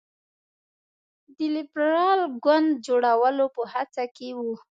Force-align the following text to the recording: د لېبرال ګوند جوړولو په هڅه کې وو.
د 1.35 1.39
لېبرال 1.55 2.21
ګوند 2.45 2.69
جوړولو 2.87 3.45
په 3.55 3.61
هڅه 3.73 4.03
کې 4.15 4.29
وو. 4.37 4.51